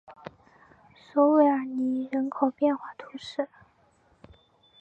[0.95, 3.47] 索韦尔尼人口变化图示